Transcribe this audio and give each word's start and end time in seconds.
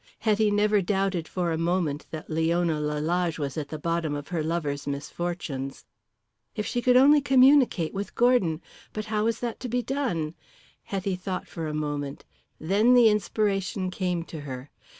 Hetty 0.17 0.49
never 0.49 0.81
doubted 0.81 1.27
for 1.27 1.51
a 1.51 1.59
moment 1.59 2.07
that 2.09 2.27
Leona 2.27 2.79
Lalage 2.81 3.37
was 3.37 3.55
at 3.55 3.67
the 3.69 3.77
bottom 3.77 4.15
of 4.15 4.29
her 4.29 4.41
lover's 4.41 4.87
misfortunes. 4.87 5.85
If 6.55 6.65
she 6.65 6.81
could 6.81 6.97
only 6.97 7.21
communicate 7.21 7.93
with 7.93 8.15
Gordon! 8.15 8.63
But 8.93 9.05
how 9.05 9.25
was 9.25 9.41
that 9.41 9.59
to 9.59 9.69
be 9.69 9.83
done? 9.83 10.33
Hetty 10.85 11.15
thought 11.15 11.47
for 11.47 11.67
a 11.67 11.73
moment. 11.75 12.25
Then 12.59 12.95
the 12.95 13.09
inspiration 13.09 13.91
came 13.91 14.23
to 14.23 14.39
her. 14.41 14.71